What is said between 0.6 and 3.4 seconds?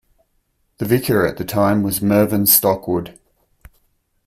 The vicar at the time was Mervyn Stockwood.